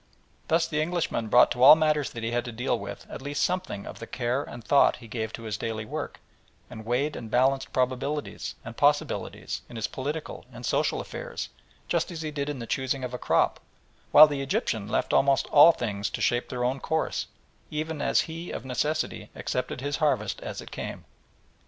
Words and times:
Thus 0.47 0.65
the 0.67 0.81
Englishman 0.81 1.27
brought 1.27 1.51
to 1.51 1.61
all 1.61 1.75
matters 1.75 2.09
that 2.09 2.23
he 2.23 2.31
had 2.31 2.43
to 2.45 2.51
deal 2.51 2.79
with 2.79 3.05
at 3.07 3.21
least 3.21 3.43
something 3.43 3.85
of 3.85 3.99
the 3.99 4.07
care 4.07 4.41
and 4.41 4.63
thought 4.63 4.95
he 4.95 5.07
gave 5.07 5.31
to 5.33 5.43
his 5.43 5.59
daily 5.59 5.85
work, 5.85 6.19
and 6.71 6.87
weighed 6.87 7.15
and 7.15 7.29
balanced 7.29 7.71
probabilities 7.71 8.55
and 8.65 8.75
possibilities 8.75 9.61
in 9.69 9.75
his 9.75 9.85
political 9.85 10.45
and 10.51 10.65
social 10.65 11.01
affairs 11.01 11.49
just 11.87 12.09
as 12.09 12.23
he 12.23 12.31
did 12.31 12.49
in 12.49 12.57
the 12.57 12.65
choosing 12.65 13.03
of 13.03 13.13
a 13.13 13.19
crop, 13.19 13.59
while 14.11 14.25
the 14.27 14.41
Egyptian 14.41 14.87
left 14.87 15.13
almost 15.13 15.45
all 15.51 15.71
things 15.71 16.09
to 16.09 16.19
shape 16.19 16.49
their 16.49 16.63
own 16.65 16.79
course, 16.79 17.27
even 17.69 18.01
as 18.01 18.21
he 18.21 18.49
of 18.49 18.65
necessity 18.65 19.29
accepted 19.35 19.81
his 19.81 19.97
harvest 19.97 20.41
as 20.41 20.61
it 20.61 20.71
came. 20.71 21.05